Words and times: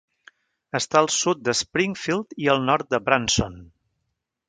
Està 0.79 0.97
al 1.01 1.09
sud 1.17 1.45
de 1.49 1.55
Springfield 1.61 2.35
i 2.47 2.53
al 2.57 2.65
nord 2.73 2.93
de 2.97 3.05
Branson. 3.11 3.65